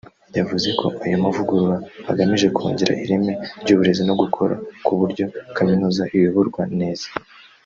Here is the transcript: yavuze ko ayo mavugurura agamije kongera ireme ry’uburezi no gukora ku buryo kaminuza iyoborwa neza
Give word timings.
yavuze 0.37 0.69
ko 0.79 0.85
ayo 1.05 1.17
mavugurura 1.23 1.77
agamije 2.11 2.47
kongera 2.57 2.93
ireme 3.03 3.33
ry’uburezi 3.61 4.03
no 4.07 4.15
gukora 4.21 4.55
ku 4.85 4.91
buryo 4.99 5.25
kaminuza 5.55 6.03
iyoborwa 6.15 6.63
neza 6.79 7.07